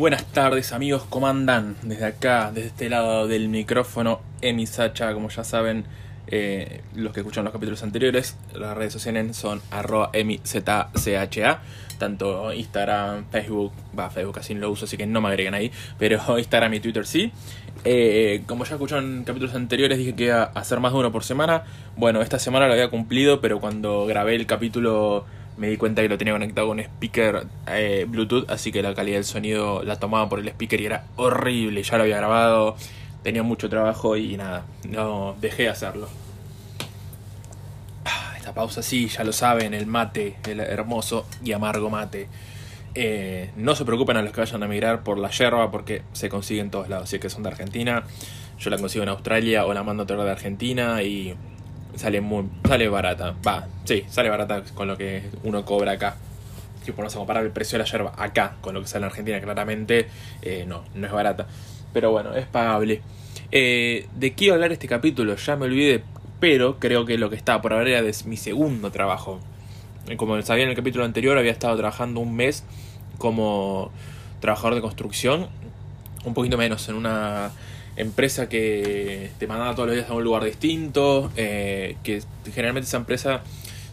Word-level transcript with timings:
Buenas 0.00 0.24
tardes 0.24 0.72
amigos, 0.72 1.04
¿cómo 1.10 1.26
andan? 1.26 1.76
Desde 1.82 2.06
acá, 2.06 2.52
desde 2.54 2.68
este 2.68 2.88
lado 2.88 3.28
del 3.28 3.50
micrófono, 3.50 4.22
Emi 4.40 4.66
Sacha, 4.66 5.12
como 5.12 5.28
ya 5.28 5.44
saben, 5.44 5.84
eh, 6.26 6.80
los 6.94 7.12
que 7.12 7.20
escuchan 7.20 7.44
los 7.44 7.52
capítulos 7.52 7.82
anteriores, 7.82 8.34
las 8.54 8.74
redes 8.78 8.94
sociales 8.94 9.36
son 9.36 9.60
arroba 9.70 10.08
emizcha, 10.14 10.62
tanto 11.98 12.50
Instagram, 12.54 13.26
Facebook, 13.30 13.74
va, 13.96 14.08
Facebook 14.08 14.36
casi 14.36 14.54
no 14.54 14.60
lo 14.62 14.70
uso, 14.70 14.86
así 14.86 14.96
que 14.96 15.04
no 15.06 15.20
me 15.20 15.28
agreguen 15.28 15.52
ahí, 15.52 15.70
pero 15.98 16.18
Instagram 16.38 16.72
y 16.72 16.80
Twitter 16.80 17.06
sí. 17.06 17.30
Eh, 17.84 18.42
como 18.46 18.64
ya 18.64 18.76
escucharon 18.76 19.24
capítulos 19.24 19.54
anteriores, 19.54 19.98
dije 19.98 20.14
que 20.14 20.24
iba 20.24 20.44
a 20.44 20.60
hacer 20.60 20.80
más 20.80 20.94
de 20.94 20.98
uno 20.98 21.12
por 21.12 21.24
semana. 21.24 21.64
Bueno, 21.98 22.22
esta 22.22 22.38
semana 22.38 22.68
lo 22.68 22.72
había 22.72 22.88
cumplido, 22.88 23.42
pero 23.42 23.60
cuando 23.60 24.06
grabé 24.06 24.34
el 24.34 24.46
capítulo 24.46 25.26
me 25.60 25.68
di 25.68 25.76
cuenta 25.76 26.00
que 26.00 26.08
lo 26.08 26.16
tenía 26.16 26.32
conectado 26.32 26.68
con 26.68 26.78
un 26.78 26.84
speaker 26.84 27.46
eh, 27.68 28.06
Bluetooth, 28.08 28.48
así 28.48 28.72
que 28.72 28.82
la 28.82 28.94
calidad 28.94 29.18
del 29.18 29.26
sonido 29.26 29.82
la 29.82 29.96
tomaba 29.96 30.26
por 30.26 30.38
el 30.38 30.48
speaker 30.48 30.80
y 30.80 30.86
era 30.86 31.04
horrible. 31.16 31.82
Ya 31.82 31.98
lo 31.98 32.04
había 32.04 32.16
grabado, 32.16 32.76
tenía 33.22 33.42
mucho 33.42 33.68
trabajo 33.68 34.16
y 34.16 34.38
nada, 34.38 34.64
no 34.88 35.36
dejé 35.38 35.64
de 35.64 35.68
hacerlo. 35.68 36.08
Ah, 38.06 38.32
esta 38.38 38.54
pausa 38.54 38.82
sí, 38.82 39.08
ya 39.08 39.22
lo 39.22 39.34
saben, 39.34 39.74
el 39.74 39.84
mate, 39.84 40.36
el 40.48 40.60
hermoso 40.60 41.26
y 41.44 41.52
amargo 41.52 41.90
mate. 41.90 42.28
Eh, 42.94 43.50
no 43.56 43.74
se 43.74 43.84
preocupen 43.84 44.16
a 44.16 44.22
los 44.22 44.32
que 44.32 44.40
vayan 44.40 44.62
a 44.62 44.66
migrar 44.66 45.02
por 45.02 45.18
la 45.18 45.28
yerba 45.28 45.70
porque 45.70 46.00
se 46.14 46.30
consigue 46.30 46.62
en 46.62 46.70
todos 46.70 46.88
lados. 46.88 47.10
Si 47.10 47.16
es 47.16 47.22
que 47.22 47.28
son 47.28 47.42
de 47.42 47.50
Argentina, 47.50 48.04
yo 48.58 48.70
la 48.70 48.78
consigo 48.78 49.02
en 49.02 49.10
Australia 49.10 49.66
o 49.66 49.74
la 49.74 49.82
mando 49.82 50.04
a 50.04 50.06
traer 50.06 50.22
de 50.22 50.30
Argentina 50.30 51.02
y 51.02 51.34
sale 52.00 52.22
muy 52.22 52.46
sale 52.66 52.88
barata. 52.88 53.34
Va, 53.46 53.66
sí, 53.84 54.04
sale 54.08 54.30
barata 54.30 54.62
con 54.74 54.88
lo 54.88 54.96
que 54.96 55.22
uno 55.44 55.64
cobra 55.64 55.92
acá. 55.92 56.16
Si 56.82 56.92
ponemos 56.92 57.14
a 57.14 57.18
comparar 57.18 57.44
el 57.44 57.50
precio 57.50 57.78
de 57.78 57.84
la 57.84 57.90
yerba 57.90 58.14
acá 58.16 58.56
con 58.62 58.72
lo 58.72 58.80
que 58.80 58.88
sale 58.88 59.04
en 59.04 59.10
Argentina, 59.10 59.40
claramente 59.40 60.08
eh, 60.40 60.64
no, 60.66 60.84
no 60.94 61.06
es 61.06 61.12
barata. 61.12 61.46
Pero 61.92 62.10
bueno, 62.10 62.34
es 62.34 62.46
pagable. 62.46 63.02
Eh, 63.52 64.06
¿De 64.14 64.32
qué 64.32 64.50
hablar 64.50 64.72
este 64.72 64.88
capítulo? 64.88 65.36
Ya 65.36 65.56
me 65.56 65.66
olvidé, 65.66 66.02
pero 66.40 66.78
creo 66.78 67.04
que 67.04 67.18
lo 67.18 67.28
que 67.28 67.36
estaba 67.36 67.60
por 67.60 67.74
hablar 67.74 67.88
era 67.88 68.02
de 68.02 68.14
mi 68.24 68.38
segundo 68.38 68.90
trabajo. 68.90 69.38
Eh, 70.08 70.16
como 70.16 70.40
sabía 70.40 70.64
en 70.64 70.70
el 70.70 70.76
capítulo 70.76 71.04
anterior, 71.04 71.36
había 71.36 71.52
estado 71.52 71.76
trabajando 71.76 72.20
un 72.20 72.34
mes 72.34 72.64
como 73.18 73.90
trabajador 74.40 74.74
de 74.74 74.80
construcción, 74.80 75.48
un 76.24 76.32
poquito 76.32 76.56
menos 76.56 76.88
en 76.88 76.94
una 76.94 77.50
empresa 77.96 78.48
que 78.48 79.30
te 79.38 79.46
mandaba 79.46 79.74
todos 79.74 79.88
los 79.88 79.96
días 79.96 80.10
a 80.10 80.14
un 80.14 80.24
lugar 80.24 80.44
distinto, 80.44 81.30
eh, 81.36 81.96
que 82.02 82.22
generalmente 82.52 82.86
esa 82.86 82.96
empresa 82.96 83.42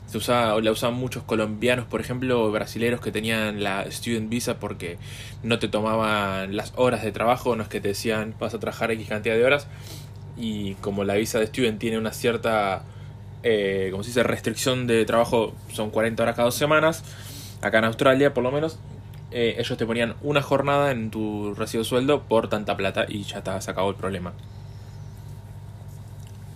se 0.08 0.18
usaba, 0.18 0.60
la 0.62 0.72
usaban 0.72 0.96
muchos 0.96 1.24
colombianos, 1.24 1.86
por 1.86 2.00
ejemplo, 2.00 2.50
brasileños 2.52 3.02
que 3.02 3.12
tenían 3.12 3.62
la 3.62 3.86
student 3.92 4.30
visa 4.30 4.60
porque 4.60 4.98
no 5.44 5.60
te 5.60 5.68
tomaban 5.68 6.56
las 6.56 6.74
horas 6.78 7.04
de 7.04 7.12
trabajo, 7.12 7.56
no 7.56 7.64
es 7.64 7.70
que 7.70 7.82
te 7.82 7.90
decían 7.90 8.34
vas 8.40 8.54
a 8.54 8.60
trabajar 8.60 8.92
X 8.92 9.08
cantidad 9.08 9.36
de 9.36 9.44
horas, 9.44 9.68
y 10.38 10.76
como 10.76 11.04
la 11.04 11.16
visa 11.16 11.40
de 11.40 11.48
student 11.48 11.80
tiene 11.80 11.98
una 11.98 12.14
cierta, 12.14 12.84
eh, 13.44 13.90
como 13.92 14.04
se 14.04 14.10
dice, 14.10 14.24
restricción 14.24 14.88
de 14.88 15.04
trabajo, 15.06 15.54
son 15.74 15.90
40 15.90 16.24
horas 16.24 16.36
cada 16.36 16.46
dos 16.46 16.56
semanas, 16.56 17.04
acá 17.62 17.80
en 17.80 17.86
Australia 17.86 18.34
por 18.34 18.44
lo 18.44 18.52
menos, 18.52 18.80
eh, 19.32 19.56
ellos 19.58 19.78
te 19.78 19.86
ponían 19.86 20.16
una 20.22 20.42
jornada 20.42 20.92
en 20.92 21.12
tu 21.12 21.54
recibo 21.54 21.84
de 21.84 21.90
sueldo 21.90 22.24
por 22.24 22.50
tanta 22.50 22.78
plata 22.78 23.06
y 23.08 23.24
ya 23.24 23.40
está, 23.40 23.60
se 23.62 23.72
acabó 23.72 23.90
el 23.90 23.96
problema. 23.96 24.34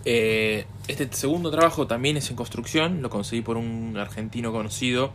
Eh, 0.04 0.66
este 0.88 1.08
segundo 1.12 1.50
trabajo 1.50 1.86
también 1.86 2.16
es 2.16 2.30
en 2.30 2.36
construcción, 2.36 3.02
lo 3.02 3.10
conseguí 3.10 3.42
por 3.42 3.56
un 3.56 3.96
argentino 3.96 4.50
conocido 4.52 5.12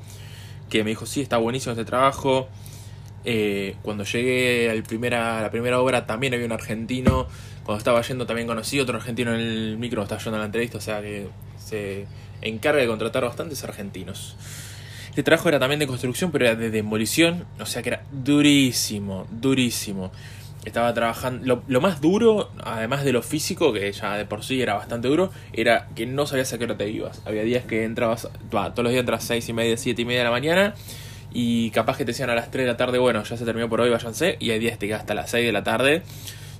que 0.69 0.83
me 0.83 0.91
dijo, 0.91 1.05
sí, 1.05 1.22
está 1.22 1.38
buenísimo 1.38 1.72
este 1.72 1.85
trabajo. 1.85 2.47
Eh, 3.25 3.75
cuando 3.81 4.03
llegué 4.03 4.69
al 4.69 4.83
primera, 4.83 5.39
a 5.39 5.41
la 5.41 5.52
primera 5.52 5.80
obra 5.80 6.05
también 6.05 6.33
había 6.33 6.45
un 6.45 6.51
argentino, 6.51 7.28
cuando 7.63 7.79
estaba 7.79 8.01
yendo 8.01 8.25
también 8.25 8.47
conocí 8.47 8.79
otro 8.79 8.97
argentino 8.97 9.34
en 9.34 9.41
el 9.41 9.78
micro, 9.78 10.03
estaba 10.03 10.22
yendo 10.22 10.38
a 10.38 10.40
la 10.40 10.46
entrevista, 10.46 10.78
o 10.78 10.81
sea 10.81 11.01
que 11.01 11.28
se 11.57 12.06
encarga 12.41 12.81
de 12.81 12.88
contratar 12.88 13.23
bastantes 13.23 13.63
argentinos. 13.63 14.38
Este 15.17 15.23
trabajo 15.23 15.50
era 15.50 15.57
también 15.57 15.79
de 15.79 15.88
construcción, 15.88 16.31
pero 16.31 16.45
era 16.45 16.53
de 16.53 16.69
demolición, 16.69 17.45
o 17.59 17.66
sea 17.66 17.81
que 17.81 17.89
era 17.89 18.03
durísimo, 18.11 19.25
durísimo. 19.31 20.11
Estaba 20.63 20.94
trabajando. 20.94 21.63
Lo, 21.67 21.81
más 21.81 22.01
duro, 22.01 22.51
además 22.63 23.03
de 23.03 23.13
lo 23.13 23.23
físico, 23.23 23.73
que 23.73 23.91
ya 23.91 24.16
de 24.16 24.25
por 24.25 24.44
sí 24.44 24.61
era 24.61 24.75
bastante 24.75 25.07
duro, 25.07 25.31
era 25.53 25.88
que 25.95 26.05
no 26.05 26.28
sabías 26.28 26.53
a 26.53 26.59
qué 26.59 26.66
hora 26.66 26.78
te 26.78 26.88
ibas. 26.91 27.23
Había 27.25 27.41
días 27.41 27.66
que 27.66 27.83
entrabas, 27.83 28.28
todos 28.51 28.83
los 28.83 28.91
días 28.91 29.00
entras 29.00 29.23
a 29.23 29.28
6 29.29 29.50
y 29.50 29.53
media, 29.53 29.75
7 29.75 30.00
y 30.00 30.05
media 30.05 30.19
de 30.19 30.25
la 30.25 30.29
mañana, 30.29 30.75
y 31.34 31.72
capaz 31.72 31.97
que 31.97 32.05
te 32.05 32.11
decían 32.11 32.29
a 32.29 32.35
las 32.35 32.51
3 32.51 32.67
de 32.67 32.72
la 32.73 32.78
tarde, 32.78 32.99
bueno, 32.99 33.23
ya 33.23 33.38
se 33.38 33.44
terminó 33.44 33.67
por 33.67 33.81
hoy, 33.81 33.89
váyanse, 33.89 34.38
y 34.39 34.51
hay 34.51 34.59
días 34.59 34.73
que 34.73 34.81
te 34.81 34.88
quedas 34.89 34.99
hasta 34.99 35.16
las 35.16 35.31
6 35.31 35.47
de 35.47 35.51
la 35.51 35.63
tarde. 35.63 36.03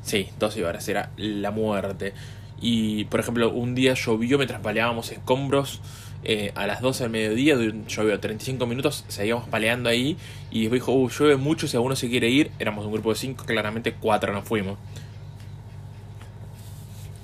Sí, 0.01 0.29
12 0.39 0.66
horas, 0.66 0.89
era 0.89 1.12
la 1.18 1.51
muerte. 1.51 2.16
Y 2.59 3.06
por 3.06 3.19
ejemplo, 3.19 3.51
un 3.51 3.75
día 3.75 3.94
llovió 3.94 4.38
mientras 4.38 4.62
paleábamos 4.62 5.12
escombros 5.12 5.81
eh, 6.23 6.51
a 6.56 6.66
las 6.66 6.81
12 6.81 7.03
del 7.03 7.12
mediodía, 7.12 7.56
llovió 7.88 8.19
35 8.19 8.66
minutos, 8.66 9.06
seguíamos 9.07 9.47
paleando 9.47 9.90
ahí 9.90 10.18
y 10.50 10.62
después 10.62 10.81
dijo, 10.81 10.94
uh, 10.94 11.09
llueve 11.09 11.38
mucho, 11.38 11.68
si 11.68 11.78
alguno 11.78 11.95
se 11.95 12.09
quiere 12.09 12.29
ir, 12.29 12.51
éramos 12.59 12.85
un 12.85 12.91
grupo 12.91 13.12
de 13.12 13.16
5, 13.16 13.45
claramente 13.45 13.94
4 13.94 14.34
nos 14.34 14.44
fuimos. 14.44 14.78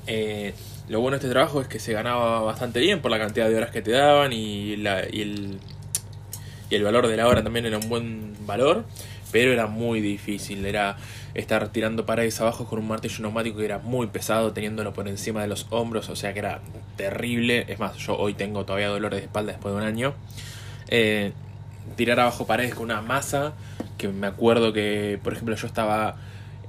Eh, 0.05 0.53
lo 0.89 0.99
bueno 0.99 1.15
de 1.15 1.19
este 1.19 1.29
trabajo 1.29 1.61
es 1.61 1.67
que 1.67 1.79
se 1.79 1.93
ganaba 1.93 2.41
bastante 2.41 2.79
bien 2.79 3.01
por 3.01 3.09
la 3.09 3.17
cantidad 3.17 3.49
de 3.49 3.55
horas 3.55 3.71
que 3.71 3.81
te 3.81 3.91
daban 3.91 4.31
y, 4.31 4.75
la, 4.77 5.03
y, 5.09 5.21
el, 5.21 5.59
y 6.69 6.75
el 6.75 6.83
valor 6.83 7.07
de 7.07 7.17
la 7.17 7.27
hora 7.27 7.43
también 7.43 7.65
era 7.65 7.77
un 7.77 7.89
buen 7.89 8.35
valor 8.45 8.85
pero 9.33 9.51
era 9.51 9.65
muy 9.65 9.99
difícil, 9.99 10.63
era 10.63 10.95
estar 11.33 11.67
tirando 11.69 12.05
paredes 12.05 12.39
abajo 12.39 12.67
con 12.67 12.77
un 12.77 12.87
martillo 12.87 13.23
neumático 13.23 13.57
que 13.57 13.65
era 13.65 13.79
muy 13.79 14.05
pesado, 14.05 14.53
teniéndolo 14.53 14.93
por 14.93 15.07
encima 15.07 15.41
de 15.41 15.47
los 15.47 15.65
hombros, 15.71 16.07
o 16.09 16.15
sea 16.15 16.33
que 16.33 16.39
era 16.39 16.61
terrible, 16.97 17.65
es 17.67 17.79
más, 17.79 17.97
yo 17.97 18.15
hoy 18.15 18.35
tengo 18.35 18.63
todavía 18.63 18.89
dolores 18.89 19.21
de 19.21 19.25
espalda 19.25 19.53
después 19.53 19.73
de 19.73 19.81
un 19.81 19.87
año. 19.87 20.13
Eh, 20.87 21.33
tirar 21.95 22.19
abajo 22.19 22.45
paredes 22.45 22.75
con 22.75 22.83
una 22.83 23.01
masa, 23.01 23.53
que 23.97 24.07
me 24.07 24.27
acuerdo 24.27 24.71
que, 24.71 25.19
por 25.23 25.33
ejemplo, 25.33 25.55
yo 25.55 25.65
estaba 25.65 26.15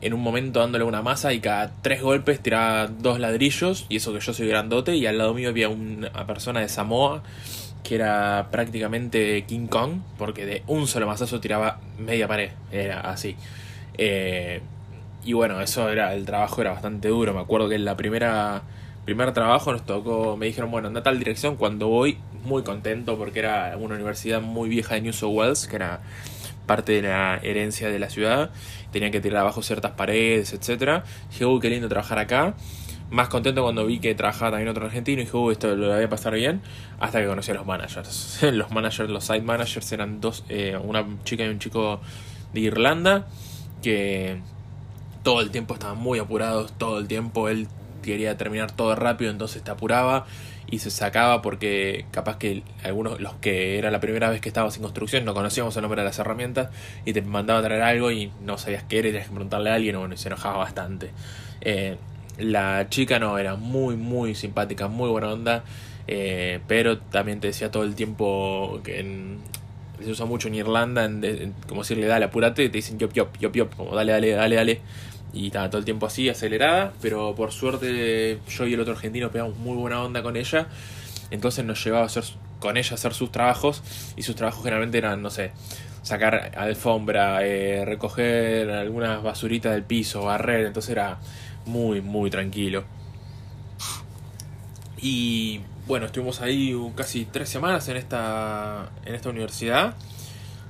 en 0.00 0.14
un 0.14 0.22
momento 0.22 0.60
dándole 0.60 0.84
una 0.84 1.02
masa 1.02 1.34
y 1.34 1.41
cada 1.41 1.70
tres 1.82 2.00
golpes 2.00 2.41
tiraba 2.41 2.86
dos 2.86 3.20
ladrillos, 3.20 3.84
y 3.91 3.96
eso 3.96 4.14
que 4.14 4.20
yo 4.20 4.32
soy 4.32 4.48
grandote, 4.48 4.96
y 4.96 5.04
al 5.04 5.19
lado 5.19 5.34
mío 5.34 5.50
había 5.50 5.69
una 5.69 6.26
persona 6.26 6.60
de 6.60 6.70
Samoa 6.70 7.22
que 7.84 7.95
era 7.95 8.49
prácticamente 8.50 9.45
King 9.47 9.69
Kong, 9.69 10.00
porque 10.19 10.47
de 10.47 10.62
un 10.67 10.89
solo 10.89 11.06
mazazo 11.06 11.39
tiraba 11.39 11.78
media 11.99 12.27
pared, 12.27 12.50
era 12.72 13.00
así. 13.03 13.37
Eh, 13.99 14.61
y 15.25 15.34
bueno, 15.34 15.61
eso 15.61 15.89
era, 15.91 16.15
el 16.15 16.25
trabajo 16.25 16.62
era 16.62 16.73
bastante 16.73 17.09
duro, 17.09 17.33
me 17.33 17.41
acuerdo 17.41 17.69
que 17.69 17.77
en 17.77 17.84
la 17.84 17.97
primera 17.97 18.62
primer 19.05 19.33
trabajo 19.33 19.71
nos 19.71 19.84
tocó, 19.84 20.37
me 20.37 20.47
dijeron, 20.47 20.71
bueno, 20.71 20.89
anda 20.89 21.00
a 21.00 21.03
tal 21.03 21.19
dirección, 21.19 21.56
cuando 21.56 21.89
voy, 21.89 22.19
muy 22.44 22.62
contento 22.62 23.19
porque 23.19 23.41
era 23.41 23.77
una 23.78 23.94
universidad 23.94 24.41
muy 24.41 24.69
vieja 24.71 24.94
de 24.94 25.03
New 25.03 25.12
South 25.12 25.34
Wales, 25.34 25.67
que 25.67 25.77
era 25.77 26.00
parte 26.67 26.93
de 26.93 27.03
la 27.03 27.39
herencia 27.43 27.91
de 27.91 27.99
la 27.99 28.09
ciudad, 28.09 28.50
tenía 28.93 29.11
que 29.11 29.21
tirar 29.21 29.41
abajo 29.43 29.62
ciertas 29.62 29.93
paredes, 29.93 30.55
etcétera. 30.55 31.05
Dije, 31.31 31.44
uy, 31.44 31.61
qué 31.61 31.69
lindo 31.69 31.89
trabajar 31.89 32.19
acá 32.19 32.55
más 33.14 33.28
contento 33.28 33.62
cuando 33.62 33.86
vi 33.86 34.00
que 34.00 34.14
trabajaba 34.14 34.52
también 34.52 34.69
otro 34.69 34.86
argentino 34.86 35.22
y 35.22 35.25
dije, 35.25 35.36
uh, 35.36 35.50
esto 35.50 35.75
lo 35.76 35.94
voy 35.94 36.02
a 36.02 36.08
pasar 36.08 36.34
bien, 36.34 36.60
hasta 37.00 37.20
que 37.20 37.26
conocí 37.26 37.50
a 37.52 37.54
los 37.54 37.66
managers. 37.66 38.41
los 38.52 38.70
managers, 38.70 39.08
los 39.08 39.25
side 39.25 39.42
managers 39.42 39.91
eran 39.92 40.20
dos, 40.20 40.44
eh, 40.48 40.78
una 40.82 41.06
chica 41.25 41.44
y 41.44 41.48
un 41.48 41.58
chico 41.58 42.00
de 42.52 42.60
Irlanda, 42.60 43.26
que 43.82 44.41
todo 45.22 45.41
el 45.41 45.50
tiempo 45.50 45.75
estaban 45.75 45.98
muy 45.98 46.19
apurados, 46.19 46.72
todo 46.72 46.98
el 46.98 47.06
tiempo 47.06 47.48
él 47.48 47.69
quería 48.02 48.36
terminar 48.36 48.72
todo 48.72 48.94
rápido, 48.94 49.31
entonces 49.31 49.62
te 49.62 49.70
apuraba 49.70 50.26
y 50.66 50.81
se 50.81 50.91
sacaba 50.91 51.41
porque 51.41 52.06
capaz 52.10 52.36
que 52.36 52.62
algunos, 52.82 53.20
los 53.20 53.34
que 53.34 53.78
era 53.78 53.91
la 53.91 54.00
primera 54.00 54.28
vez 54.28 54.40
que 54.40 54.49
estabas 54.49 54.76
en 54.76 54.82
construcción, 54.82 55.25
no 55.25 55.34
conocíamos 55.34 55.76
el 55.76 55.82
nombre 55.82 56.00
de 56.00 56.06
las 56.06 56.19
herramientas 56.19 56.70
y 57.05 57.12
te 57.12 57.22
mandaba 57.22 57.60
a 57.60 57.62
traer 57.62 57.82
algo 57.82 58.10
y 58.10 58.32
no 58.43 58.58
sabías 58.58 58.82
qué 58.84 58.99
era 58.99 59.08
y 59.08 59.12
tenías 59.12 59.28
que 59.28 59.34
preguntarle 59.34 59.70
a 59.70 59.75
alguien, 59.75 59.99
bueno, 59.99 60.14
y 60.14 60.17
se 60.19 60.28
enojaba 60.28 60.58
bastante. 60.58 61.12
Eh, 61.60 61.96
la 62.38 62.88
chica 62.88 63.19
no, 63.19 63.38
era 63.38 63.56
muy, 63.56 63.96
muy 63.96 64.34
simpática, 64.34 64.88
muy 64.88 65.08
buena 65.08 65.32
onda, 65.32 65.64
eh, 66.06 66.60
pero 66.66 66.98
también 66.98 67.40
te 67.40 67.48
decía 67.48 67.70
todo 67.70 67.84
el 67.84 67.94
tiempo 67.94 68.81
que 68.84 69.36
se 70.02 70.10
usa 70.10 70.26
mucho 70.26 70.48
en 70.48 70.56
Irlanda, 70.56 71.04
en, 71.04 71.54
como 71.69 71.82
decirle, 71.82 72.06
dale, 72.06 72.26
apúrate, 72.26 72.69
te 72.69 72.76
dicen 72.78 72.98
yop, 72.98 73.12
yop, 73.12 73.54
yop, 73.54 73.75
como 73.76 73.94
dale, 73.94 74.12
dale, 74.12 74.31
dale, 74.31 74.56
dale. 74.56 74.81
Y 75.32 75.46
estaba 75.46 75.69
todo 75.69 75.81
el 75.81 75.84
tiempo 75.84 76.06
así, 76.06 76.28
acelerada, 76.28 76.92
pero 77.00 77.34
por 77.34 77.50
suerte 77.50 78.38
yo 78.48 78.66
y 78.66 78.75
el 78.75 78.81
otro 78.81 78.94
argentino 78.94 79.31
pegamos 79.31 79.56
muy 79.56 79.76
buena 79.76 80.02
onda 80.02 80.22
con 80.22 80.36
ella, 80.36 80.69
entonces 81.31 81.64
nos 81.64 81.84
llevaba 81.84 82.04
a 82.04 82.06
hacer, 82.06 82.25
con 82.60 82.76
ella 82.76 82.90
a 82.92 82.94
hacer 82.94 83.14
sus 83.14 83.32
trabajos, 83.32 83.82
y 84.16 84.22
sus 84.22 84.36
trabajos 84.36 84.62
generalmente 84.62 84.98
eran, 84.98 85.22
no 85.22 85.31
sé, 85.31 85.50
sacar 86.02 86.52
alfombra, 86.56 87.44
eh, 87.44 87.84
recoger 87.84 88.70
algunas 88.70 89.22
basuritas 89.22 89.72
del 89.72 89.82
piso, 89.82 90.22
barrer, 90.22 90.66
entonces 90.66 90.90
era 90.90 91.19
muy, 91.66 92.00
muy 92.00 92.31
tranquilo. 92.31 92.84
Y 94.99 95.61
bueno, 95.87 96.06
estuvimos 96.06 96.40
ahí 96.40 96.75
casi 96.96 97.26
tres 97.26 97.49
semanas 97.49 97.88
en 97.88 97.96
esta, 97.96 98.90
en 99.05 99.14
esta 99.14 99.28
universidad. 99.28 99.94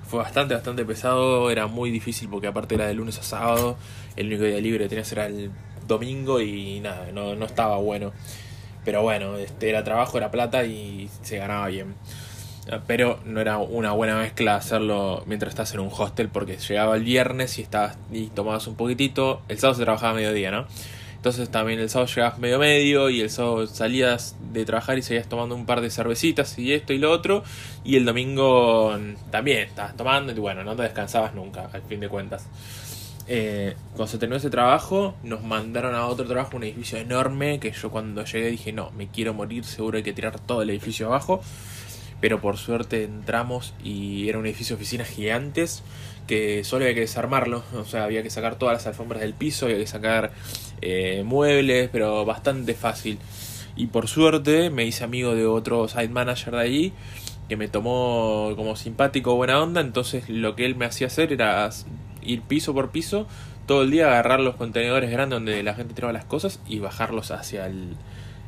fue 0.06 0.18
bastante, 0.20 0.54
bastante 0.54 0.84
pesado. 0.84 1.50
Era 1.50 1.66
muy 1.66 1.90
difícil 1.90 2.28
porque 2.28 2.48
aparte 2.48 2.74
era 2.74 2.86
de 2.86 2.94
lunes 2.94 3.18
a 3.18 3.22
sábado. 3.22 3.76
El 4.16 4.26
único 4.28 4.44
día 4.44 4.60
libre 4.60 4.84
que 4.84 4.88
tenías 4.88 5.12
era 5.12 5.26
el 5.26 5.50
domingo 5.86 6.40
y 6.40 6.80
nada, 6.80 7.12
no, 7.12 7.34
no 7.34 7.46
estaba 7.46 7.76
bueno. 7.78 8.12
Pero 8.84 9.02
bueno, 9.02 9.36
este 9.38 9.70
era 9.70 9.84
trabajo, 9.84 10.18
era 10.18 10.30
plata 10.30 10.64
y 10.64 11.08
se 11.22 11.38
ganaba 11.38 11.68
bien. 11.68 11.94
Pero 12.86 13.20
no 13.24 13.40
era 13.40 13.58
una 13.58 13.92
buena 13.92 14.16
mezcla 14.18 14.56
hacerlo 14.56 15.22
mientras 15.26 15.50
estás 15.50 15.74
en 15.74 15.80
un 15.80 15.90
hostel 15.92 16.28
porque 16.28 16.56
llegaba 16.56 16.96
el 16.96 17.04
viernes 17.04 17.58
y 17.58 17.62
estabas 17.62 17.98
y 18.10 18.28
tomabas 18.28 18.66
un 18.66 18.74
poquitito. 18.74 19.42
El 19.48 19.58
sábado 19.58 19.78
se 19.78 19.84
trabajaba 19.84 20.12
a 20.12 20.14
mediodía, 20.14 20.50
¿no? 20.50 20.66
Entonces 21.16 21.48
también 21.48 21.78
el 21.78 21.88
sábado 21.88 22.12
llegabas 22.14 22.38
medio 22.38 22.58
medio 22.58 23.08
y 23.10 23.20
el 23.20 23.30
sábado 23.30 23.66
salías 23.66 24.36
de 24.52 24.64
trabajar 24.64 24.98
y 24.98 25.02
seguías 25.02 25.26
tomando 25.26 25.54
un 25.54 25.64
par 25.64 25.80
de 25.80 25.90
cervecitas 25.90 26.58
y 26.58 26.72
esto 26.72 26.92
y 26.92 26.98
lo 26.98 27.10
otro. 27.10 27.44
Y 27.82 27.96
el 27.96 28.04
domingo 28.04 28.94
también 29.30 29.60
estabas 29.60 29.96
tomando 29.96 30.32
y 30.32 30.34
bueno, 30.34 30.64
no 30.64 30.74
te 30.76 30.82
descansabas 30.82 31.34
nunca, 31.34 31.70
al 31.72 31.82
fin 31.82 32.00
de 32.00 32.08
cuentas. 32.08 32.46
Eh, 33.26 33.74
cuando 33.92 34.06
se 34.06 34.18
terminó 34.18 34.36
ese 34.36 34.50
trabajo, 34.50 35.14
nos 35.22 35.42
mandaron 35.42 35.94
a 35.94 36.06
otro 36.06 36.26
trabajo, 36.26 36.56
un 36.56 36.64
edificio 36.64 36.98
enorme, 36.98 37.58
que 37.58 37.72
yo 37.72 37.90
cuando 37.90 38.24
llegué 38.24 38.50
dije, 38.50 38.72
no, 38.72 38.90
me 38.90 39.08
quiero 39.08 39.32
morir, 39.32 39.64
seguro 39.64 39.96
hay 39.96 40.02
que 40.02 40.12
tirar 40.12 40.38
todo 40.40 40.62
el 40.62 40.70
edificio 40.70 41.06
abajo. 41.06 41.40
Pero 42.24 42.40
por 42.40 42.56
suerte 42.56 43.04
entramos 43.04 43.74
y 43.84 44.30
era 44.30 44.38
un 44.38 44.46
edificio 44.46 44.76
de 44.76 44.80
oficinas 44.80 45.08
gigantes 45.08 45.82
que 46.26 46.64
solo 46.64 46.86
había 46.86 46.94
que 46.94 47.00
desarmarlo, 47.00 47.62
o 47.74 47.84
sea, 47.84 48.04
había 48.04 48.22
que 48.22 48.30
sacar 48.30 48.56
todas 48.56 48.72
las 48.72 48.86
alfombras 48.86 49.20
del 49.20 49.34
piso, 49.34 49.66
había 49.66 49.76
que 49.76 49.86
sacar 49.86 50.32
eh, 50.80 51.22
muebles, 51.22 51.90
pero 51.92 52.24
bastante 52.24 52.72
fácil. 52.72 53.18
Y 53.76 53.88
por 53.88 54.08
suerte 54.08 54.70
me 54.70 54.86
hice 54.86 55.04
amigo 55.04 55.34
de 55.34 55.44
otro 55.44 55.86
site 55.86 56.08
manager 56.08 56.54
de 56.54 56.60
allí 56.62 56.92
que 57.50 57.58
me 57.58 57.68
tomó 57.68 58.54
como 58.56 58.74
simpático, 58.74 59.34
buena 59.36 59.60
onda, 59.62 59.82
entonces 59.82 60.30
lo 60.30 60.56
que 60.56 60.64
él 60.64 60.76
me 60.76 60.86
hacía 60.86 61.08
hacer 61.08 61.30
era 61.30 61.68
ir 62.22 62.40
piso 62.40 62.72
por 62.72 62.90
piso 62.90 63.26
todo 63.66 63.82
el 63.82 63.90
día, 63.90 64.06
agarrar 64.06 64.40
los 64.40 64.56
contenedores 64.56 65.10
grandes 65.10 65.36
donde 65.36 65.62
la 65.62 65.74
gente 65.74 65.92
tiraba 65.92 66.14
las 66.14 66.24
cosas 66.24 66.58
y 66.66 66.78
bajarlos 66.78 67.32
hacia 67.32 67.66
el, 67.66 67.96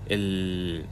el, 0.09 0.87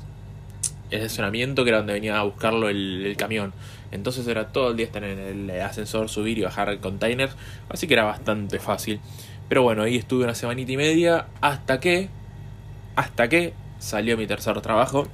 el 0.94 1.02
estacionamiento 1.02 1.64
que 1.64 1.70
era 1.70 1.78
donde 1.78 1.92
venía 1.92 2.18
a 2.18 2.22
buscarlo 2.22 2.68
el, 2.68 3.04
el, 3.06 3.16
camión. 3.16 3.52
Entonces 3.90 4.26
era 4.26 4.48
todo 4.48 4.70
el 4.70 4.76
día 4.76 4.86
estar 4.86 5.04
en 5.04 5.18
el 5.18 5.60
ascensor, 5.60 6.08
subir 6.08 6.38
y 6.38 6.42
bajar 6.42 6.68
el 6.68 6.80
container, 6.80 7.30
así 7.68 7.86
que 7.86 7.94
era 7.94 8.04
bastante 8.04 8.58
fácil. 8.58 9.00
Pero 9.48 9.62
bueno, 9.62 9.82
ahí 9.82 9.96
estuve 9.96 10.24
una 10.24 10.34
semanita 10.34 10.72
y 10.72 10.76
media 10.76 11.26
hasta 11.40 11.80
que, 11.80 12.08
hasta 12.96 13.28
que 13.28 13.52
salió 13.78 14.16
mi 14.16 14.26
tercer 14.26 14.60
trabajo. 14.62 15.06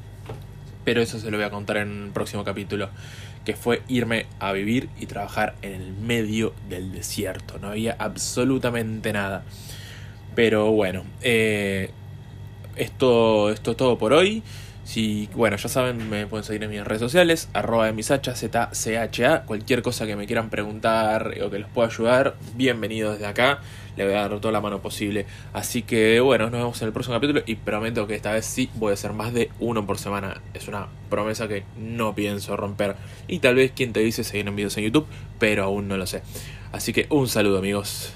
Pero 0.85 1.03
eso 1.03 1.19
se 1.19 1.31
lo 1.31 1.37
voy 1.37 1.45
a 1.45 1.51
contar 1.51 1.79
en 1.79 2.05
un 2.05 2.13
próximo 2.13 2.45
capítulo. 2.45 2.89
Que 3.45 3.55
fue 3.55 3.83
irme 3.89 4.27
a 4.39 4.53
vivir 4.53 4.89
y 4.99 5.07
trabajar 5.07 5.55
en 5.63 5.73
el 5.73 5.93
medio 5.93 6.55
del 6.69 6.93
desierto. 6.93 7.59
No 7.59 7.69
había 7.69 7.97
absolutamente 7.99 9.13
nada. 9.13 9.45
Pero 10.35 10.71
bueno, 10.71 11.05
eh, 11.23 11.91
esto, 12.77 13.51
esto 13.51 13.73
es 13.73 13.77
todo 13.77 13.99
por 13.99 14.13
hoy. 14.13 14.43
Si, 14.85 15.29
bueno, 15.35 15.57
ya 15.57 15.69
saben, 15.69 16.11
me 16.11 16.27
pueden 16.27 16.45
seguir 16.45 16.65
en 16.65 16.71
mis 16.71 16.85
redes 16.85 17.01
sociales, 17.01 17.49
arroba 17.53 17.89
emisacha, 17.89 18.35
ZCHA, 18.35 19.43
cualquier 19.43 19.83
cosa 19.83 20.07
que 20.07 20.17
me 20.17 20.27
quieran 20.27 20.51
preguntar 20.51 21.35
o 21.45 21.51
que 21.51 21.59
los 21.61 21.71
pueda 21.71 21.89
ayudar, 21.89 22.37
bienvenidos 22.55 23.15
desde 23.15 23.27
acá, 23.27 23.61
le 23.97 24.05
voy 24.05 24.15
a 24.15 24.29
dar 24.29 24.41
toda 24.41 24.53
la 24.53 24.61
mano 24.61 24.81
posible. 24.81 25.27
Así 25.53 25.83
que 25.83 26.21
bueno, 26.21 26.45
nos 26.45 26.61
vemos 26.61 26.83
en 26.83 26.89
el 26.89 26.93
próximo 26.93 27.17
capítulo 27.17 27.43
y 27.47 27.57
prometo 27.57 28.07
que 28.07 28.15
esta 28.15 28.33
vez 28.33 28.47
sí 28.47 28.71
voy 28.75 28.91
a 28.91 28.95
hacer 28.95 29.13
más 29.13 29.33
de 29.33 29.51
uno 29.61 29.87
por 29.87 29.99
semana. 29.99 30.41
Es 30.55 30.67
una 30.67 30.89
promesa 31.09 31.47
que 31.47 31.65
no 31.77 32.15
pienso 32.15 32.57
romper. 32.57 32.97
Y 33.29 33.41
tal 33.41 33.57
vez 33.57 33.73
quien 33.73 33.93
te 33.93 34.01
dice 34.01 34.25
seguir 34.25 34.49
en 34.49 34.57
videos 34.57 34.77
en 34.79 34.85
YouTube, 34.85 35.07
pero 35.39 35.65
aún 35.65 35.89
no 35.89 35.97
lo 35.97 36.07
sé. 36.07 36.23
Así 36.73 36.93
que 36.93 37.07
un 37.11 37.29
saludo 37.29 37.59
amigos. 37.59 38.15